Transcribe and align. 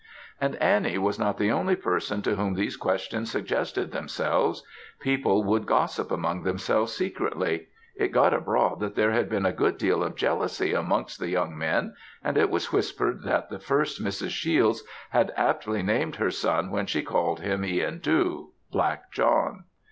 And 0.39 0.55
Annie 0.55 0.97
was 0.97 1.19
not 1.19 1.37
the 1.37 1.51
only 1.51 1.75
person 1.75 2.23
to 2.23 2.35
whom 2.35 2.55
these 2.55 2.75
questions 2.75 3.29
suggested 3.29 3.91
themselves. 3.91 4.63
People 4.99 5.43
would 5.43 5.67
gossip 5.67 6.09
amongst 6.09 6.43
themselves 6.43 6.91
secretly; 6.91 7.67
it 7.95 8.07
got 8.07 8.33
abroad 8.33 8.79
that 8.79 8.95
there 8.95 9.11
had 9.11 9.29
been 9.29 9.45
a 9.45 9.53
good 9.53 9.77
deal 9.77 10.01
of 10.03 10.15
jealousy 10.15 10.73
amongst 10.73 11.19
the 11.19 11.29
young 11.29 11.55
men, 11.55 11.93
and 12.23 12.35
it 12.35 12.49
was 12.49 12.73
whispered 12.73 13.21
that 13.25 13.51
the 13.51 13.59
first 13.59 14.03
Mrs. 14.03 14.29
Shiels 14.31 14.81
had 15.11 15.31
aptly 15.37 15.83
named 15.83 16.15
her 16.15 16.31
son 16.31 16.71
when 16.71 16.87
she 16.87 17.03
called 17.03 17.41
him 17.41 17.63
Ihan 17.63 17.99
Dhu 18.01 18.53
Black 18.71 19.11
John. 19.11 19.65